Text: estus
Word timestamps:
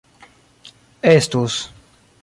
estus 1.11 1.55